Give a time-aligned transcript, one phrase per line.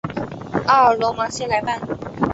[0.65, 1.79] 阿尔罗芒谢莱班。